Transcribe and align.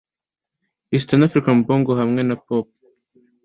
East 0.95 1.09
African 1.27 1.57
Bongo 1.65 1.91
hamwe 1.99 2.21
na 2.27 2.35
Pop 2.45 2.67